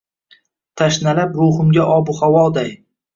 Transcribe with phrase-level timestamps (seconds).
[0.81, 2.73] Tashnalab ruhimga ob-u havoday